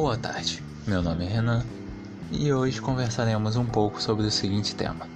Boa 0.00 0.16
tarde, 0.16 0.62
meu 0.86 1.02
nome 1.02 1.24
é 1.24 1.28
Renan 1.28 1.66
e 2.30 2.52
hoje 2.52 2.80
conversaremos 2.80 3.56
um 3.56 3.66
pouco 3.66 4.00
sobre 4.00 4.24
o 4.24 4.30
seguinte 4.30 4.72
tema: 4.72 5.08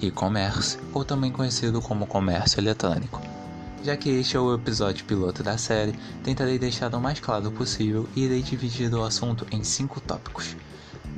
e-commerce, 0.00 0.78
ou 0.94 1.04
também 1.04 1.30
conhecido 1.30 1.82
como 1.82 2.06
comércio 2.06 2.58
eletrônico. 2.58 3.20
Já 3.84 3.94
que 3.94 4.08
este 4.08 4.34
é 4.34 4.40
o 4.40 4.54
episódio 4.54 5.04
piloto 5.04 5.42
da 5.42 5.58
série, 5.58 5.92
tentarei 6.24 6.58
deixar 6.58 6.94
o 6.94 7.00
mais 7.00 7.20
claro 7.20 7.50
possível 7.50 8.08
e 8.16 8.22
irei 8.22 8.40
dividir 8.40 8.92
o 8.94 9.04
assunto 9.04 9.46
em 9.52 9.62
cinco 9.62 10.00
tópicos. 10.00 10.56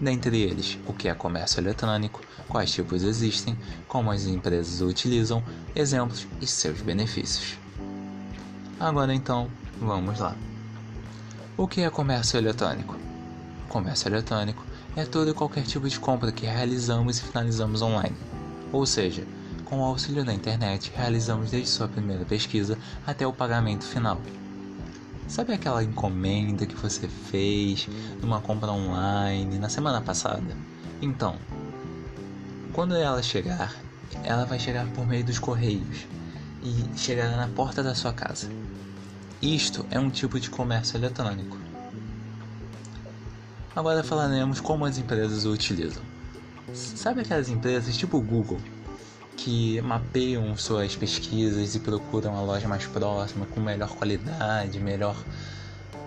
Dentre 0.01 0.37
eles, 0.41 0.77
o 0.85 0.93
que 0.93 1.09
é 1.09 1.15
comércio 1.15 1.61
eletrônico, 1.61 2.21
quais 2.49 2.73
tipos 2.73 3.05
existem, 3.05 3.57
como 3.87 4.11
as 4.11 4.27
empresas 4.27 4.81
o 4.81 4.89
utilizam, 4.89 5.41
exemplos 5.73 6.27
e 6.41 6.49
seus 6.49 6.81
benefícios. 6.83 7.57
Agora 8.81 9.15
então, 9.15 9.49
vamos 9.81 10.19
lá. 10.19 10.35
O 11.59 11.67
que 11.67 11.81
é 11.81 11.91
comércio 11.91 12.39
eletrônico? 12.39 12.97
Comércio 13.69 14.07
eletrônico 14.07 14.65
é 14.95 15.05
todo 15.05 15.29
e 15.29 15.35
qualquer 15.35 15.65
tipo 15.65 15.89
de 15.89 15.99
compra 15.99 16.31
que 16.31 16.47
realizamos 16.47 17.19
e 17.19 17.23
finalizamos 17.23 17.83
online. 17.83 18.15
Ou 18.71 18.87
seja, 18.87 19.27
com 19.65 19.81
o 19.81 19.85
auxílio 19.85 20.25
da 20.25 20.33
internet, 20.33 20.93
realizamos 20.95 21.51
desde 21.51 21.69
sua 21.69 21.89
primeira 21.89 22.25
pesquisa 22.25 22.79
até 23.05 23.27
o 23.27 23.33
pagamento 23.33 23.85
final. 23.85 24.21
Sabe 25.27 25.53
aquela 25.53 25.83
encomenda 25.83 26.65
que 26.65 26.77
você 26.77 27.09
fez 27.09 27.89
numa 28.23 28.41
compra 28.41 28.71
online 28.71 29.59
na 29.59 29.69
semana 29.69 30.01
passada? 30.01 30.57
Então, 31.03 31.35
quando 32.73 32.95
ela 32.95 33.21
chegar, 33.21 33.75
ela 34.23 34.45
vai 34.45 34.61
chegar 34.61 34.87
por 34.93 35.05
meio 35.05 35.25
dos 35.25 35.41
correios 35.41 36.07
e 36.63 36.97
chegará 36.97 37.37
na 37.37 37.49
porta 37.49 37.83
da 37.83 37.97
sua 37.97 38.13
casa. 38.13 38.49
Isto 39.41 39.87
é 39.89 40.01
um 40.01 40.11
tipo 40.11 40.41
de 40.41 40.51
comércio 40.51 40.97
eletrônico. 40.97 41.57
Agora 43.75 44.03
falaremos 44.03 44.59
como 44.59 44.85
as 44.85 44.99
empresas 44.99 45.45
o 45.45 45.53
utilizam. 45.53 46.03
Sabe 46.75 47.21
aquelas 47.21 47.49
empresas 47.49 47.97
tipo 47.97 48.19
o 48.19 48.21
Google 48.21 48.61
que 49.37 49.81
mapeiam 49.83 50.57
suas 50.57 50.97
pesquisas 50.97 51.77
e 51.77 51.79
procuram 51.79 52.37
a 52.37 52.41
loja 52.41 52.67
mais 52.67 52.85
próxima 52.87 53.47
com 53.47 53.61
melhor 53.61 53.91
qualidade, 53.91 54.81
melhor 54.81 55.17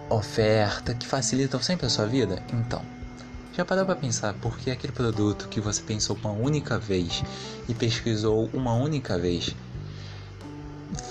oferta, 0.10 0.94
que 0.94 1.08
facilitam 1.08 1.62
sempre 1.62 1.86
a 1.86 1.90
sua 1.90 2.06
vida? 2.08 2.44
Então, 2.52 2.84
já 3.54 3.64
parou 3.64 3.86
para 3.86 3.96
pensar 3.96 4.34
por 4.34 4.58
que 4.58 4.70
aquele 4.70 4.92
produto 4.92 5.48
que 5.48 5.62
você 5.62 5.82
pensou 5.82 6.18
uma 6.22 6.32
única 6.32 6.78
vez 6.78 7.24
e 7.70 7.74
pesquisou 7.74 8.50
uma 8.54 8.74
única 8.74 9.18
vez 9.18 9.56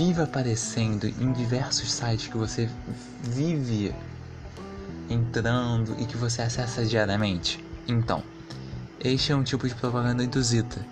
vive 0.00 0.22
aparecendo 0.22 1.06
em 1.06 1.30
diversos 1.30 1.92
sites 1.92 2.26
que 2.26 2.38
você 2.38 2.70
vive 3.22 3.94
entrando 5.10 5.94
e 5.98 6.06
que 6.06 6.16
você 6.16 6.40
acessa 6.40 6.86
diariamente. 6.86 7.62
Então, 7.86 8.22
este 8.98 9.30
é 9.30 9.36
um 9.36 9.42
tipo 9.42 9.68
de 9.68 9.74
propaganda 9.74 10.24
induzida, 10.24 10.86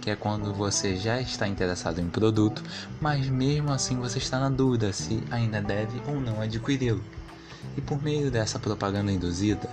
que 0.00 0.08
é 0.08 0.16
quando 0.16 0.54
você 0.54 0.96
já 0.96 1.20
está 1.20 1.46
interessado 1.46 2.00
em 2.00 2.08
produto, 2.08 2.62
mas 2.98 3.28
mesmo 3.28 3.70
assim 3.72 3.96
você 3.96 4.16
está 4.16 4.40
na 4.40 4.48
dúvida 4.48 4.90
se 4.90 5.22
ainda 5.30 5.60
deve 5.60 6.00
ou 6.08 6.18
não 6.18 6.40
adquiri-lo. 6.40 7.04
E 7.76 7.82
por 7.82 8.02
meio 8.02 8.30
dessa 8.30 8.58
propaganda 8.58 9.12
induzida, 9.12 9.68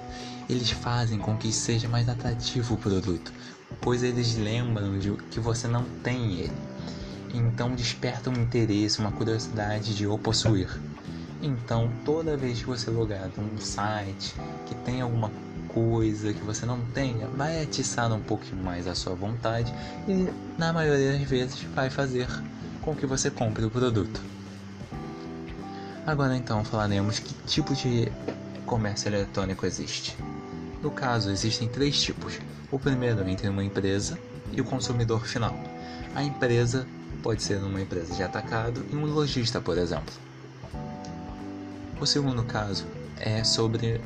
eles 0.49 0.71
fazem 0.71 1.19
com 1.19 1.37
que 1.37 1.53
seja 1.53 1.87
mais 1.87 2.09
atrativo 2.09 2.73
o 2.73 2.77
produto, 2.77 3.31
pois 3.79 4.03
eles 4.03 4.35
lembram 4.35 4.99
de 4.99 5.13
que 5.31 5.39
você 5.39 5.69
não 5.69 5.85
tem 6.03 6.33
ele 6.41 6.73
então 7.33 7.73
desperta 7.73 8.29
um 8.29 8.33
interesse, 8.33 8.99
uma 8.99 9.11
curiosidade 9.11 9.95
de 9.95 10.05
o 10.07 10.17
possuir. 10.17 10.69
Então, 11.41 11.91
toda 12.05 12.37
vez 12.37 12.59
que 12.59 12.65
você 12.65 12.89
logar 12.89 13.29
num 13.37 13.57
site 13.57 14.33
que 14.65 14.75
tem 14.75 15.01
alguma 15.01 15.29
coisa 15.67 16.31
que 16.31 16.41
você 16.41 16.65
não 16.65 16.79
tenha, 16.93 17.27
vai 17.27 17.61
atiçar 17.61 18.11
um 18.13 18.21
pouquinho 18.21 18.63
mais 18.63 18.87
a 18.87 18.95
sua 18.95 19.15
vontade 19.15 19.73
e, 20.07 20.29
na 20.57 20.71
maioria 20.71 21.13
das 21.13 21.23
vezes, 21.23 21.61
vai 21.75 21.89
fazer 21.89 22.27
com 22.81 22.95
que 22.95 23.05
você 23.05 23.29
compre 23.29 23.65
o 23.65 23.69
produto. 23.69 24.21
Agora, 26.05 26.37
então, 26.37 26.63
falaremos 26.63 27.19
que 27.19 27.33
tipo 27.45 27.73
de 27.73 28.11
comércio 28.65 29.09
eletrônico 29.09 29.65
existe. 29.65 30.15
No 30.81 30.91
caso, 30.91 31.29
existem 31.29 31.67
três 31.67 32.01
tipos. 32.01 32.39
O 32.71 32.77
primeiro 32.77 33.27
entre 33.27 33.47
uma 33.47 33.63
empresa 33.63 34.17
e 34.51 34.61
o 34.61 34.65
consumidor 34.65 35.25
final. 35.25 35.57
A 36.15 36.23
empresa 36.23 36.85
pode 37.23 37.41
ser 37.41 37.59
numa 37.59 37.81
empresa 37.81 38.13
de 38.13 38.21
atacado 38.21 38.85
e 38.91 38.95
um 38.95 39.05
lojista, 39.05 39.61
por 39.61 39.77
exemplo. 39.77 40.13
O 41.99 42.05
segundo 42.05 42.43
caso 42.43 42.85
é 43.17 43.43
sobre 43.45 44.01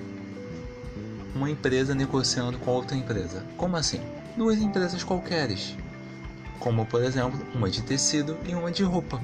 uma 1.35 1.49
empresa 1.49 1.95
negociando 1.95 2.59
com 2.59 2.71
outra 2.71 2.95
empresa. 2.95 3.43
Como 3.57 3.75
assim? 3.75 3.99
Duas 4.37 4.59
empresas 4.59 5.03
qualqueres, 5.03 5.75
como 6.59 6.85
por 6.85 7.03
exemplo 7.03 7.39
uma 7.55 7.69
de 7.69 7.81
tecido 7.81 8.37
e 8.47 8.53
uma 8.53 8.71
de 8.71 8.83
roupa. 8.83 9.19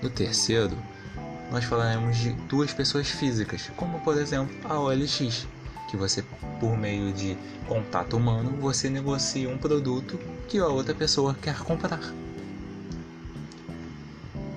No 0.00 0.08
terceiro, 0.08 0.76
nós 1.50 1.64
falaremos 1.64 2.16
de 2.16 2.30
duas 2.48 2.72
pessoas 2.72 3.08
físicas, 3.08 3.70
como 3.76 4.00
por 4.00 4.16
exemplo 4.16 4.54
a 4.64 4.78
OLX, 4.78 5.48
que 5.92 5.96
você 5.98 6.24
por 6.58 6.74
meio 6.74 7.12
de 7.12 7.36
contato 7.68 8.16
humano 8.16 8.56
você 8.58 8.88
negocia 8.88 9.46
um 9.46 9.58
produto 9.58 10.18
que 10.48 10.56
a 10.56 10.66
outra 10.66 10.94
pessoa 10.94 11.34
quer 11.34 11.58
comprar. 11.58 12.00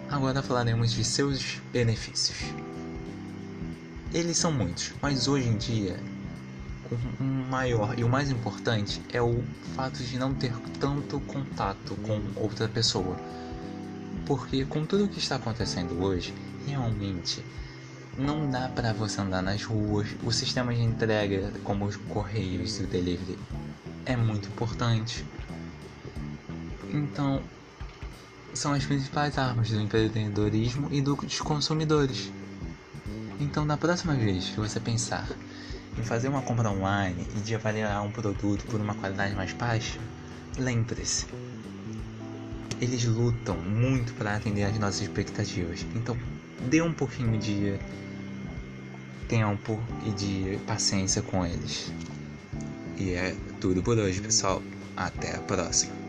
Agora 0.09 0.41
falaremos 0.41 0.93
de 0.93 1.03
seus 1.03 1.59
benefícios. 1.73 2.37
Eles 4.13 4.37
são 4.37 4.49
muitos, 4.49 4.93
mas 5.01 5.27
hoje 5.27 5.49
em 5.49 5.57
dia 5.57 5.99
o 7.19 7.25
maior 7.25 7.99
e 7.99 8.05
o 8.05 8.07
mais 8.07 8.31
importante 8.31 9.01
é 9.11 9.21
o 9.21 9.43
fato 9.75 10.01
de 10.01 10.17
não 10.17 10.33
ter 10.33 10.53
tanto 10.79 11.19
contato 11.19 11.97
com 11.97 12.21
outra 12.37 12.69
pessoa. 12.69 13.17
Porque 14.25 14.63
com 14.63 14.85
tudo 14.85 15.03
o 15.03 15.09
que 15.09 15.19
está 15.19 15.35
acontecendo 15.35 16.01
hoje, 16.01 16.33
realmente 16.65 17.43
não 18.17 18.49
dá 18.49 18.69
para 18.69 18.93
você 18.93 19.21
andar 19.21 19.41
nas 19.41 19.63
ruas. 19.63 20.07
O 20.23 20.31
sistema 20.31 20.73
de 20.73 20.81
entrega, 20.81 21.51
como 21.63 21.85
os 21.85 21.95
correios 21.95 22.79
e 22.79 22.83
o 22.83 22.87
delivery, 22.87 23.37
é 24.05 24.15
muito 24.15 24.47
importante. 24.47 25.25
Então, 26.93 27.41
são 28.53 28.73
as 28.73 28.85
principais 28.85 29.37
armas 29.37 29.69
do 29.69 29.81
empreendedorismo 29.81 30.87
e 30.91 31.01
dos 31.01 31.39
consumidores. 31.41 32.31
Então, 33.39 33.65
na 33.65 33.75
próxima 33.75 34.15
vez 34.15 34.45
que 34.49 34.59
você 34.59 34.79
pensar 34.79 35.27
em 35.97 36.03
fazer 36.03 36.29
uma 36.29 36.41
compra 36.41 36.69
online 36.69 37.27
e 37.35 37.39
de 37.39 37.55
avaliar 37.55 38.01
um 38.01 38.11
produto 38.11 38.65
por 38.65 38.79
uma 38.79 38.95
qualidade 38.95 39.35
mais 39.35 39.51
baixa, 39.51 39.99
lembre-se, 40.57 41.25
eles 42.81 43.05
lutam 43.05 43.57
muito 43.57 44.13
para 44.13 44.35
atender 44.35 44.63
às 44.63 44.77
nossas 44.77 45.01
expectativas. 45.01 45.85
Então, 45.95 46.17
dê 46.69 46.81
um 46.81 46.93
pouquinho 46.93 47.37
de 47.39 47.77
tempo 49.27 49.81
e 50.05 50.11
de 50.11 50.59
paciência 50.65 51.21
com 51.21 51.45
eles. 51.45 51.91
E 52.97 53.11
é 53.11 53.35
tudo 53.59 53.81
por 53.81 53.97
hoje, 53.97 54.21
pessoal. 54.21 54.61
Até 54.95 55.35
a 55.35 55.39
próxima. 55.39 56.04